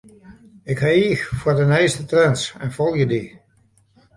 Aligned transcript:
Ik 0.71 0.79
ha 0.83 0.89
each 1.07 1.23
foar 1.39 1.55
de 1.59 1.65
nijste 1.73 2.03
trends 2.11 2.43
en 2.63 2.71
folgje 2.77 3.05
dy. 3.13 3.23